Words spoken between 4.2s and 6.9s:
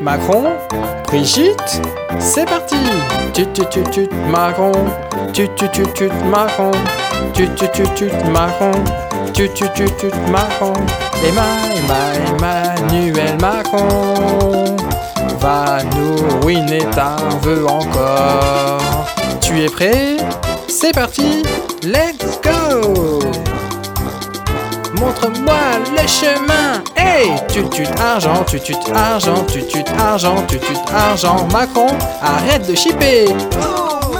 Macron, tut tut tut tut Macron,